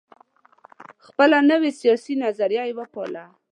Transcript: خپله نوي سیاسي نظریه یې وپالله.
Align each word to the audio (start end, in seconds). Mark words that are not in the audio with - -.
خپله 1.05 1.37
نوي 1.51 1.71
سیاسي 1.81 2.13
نظریه 2.23 2.63
یې 2.69 2.73
وپالله. 2.79 3.25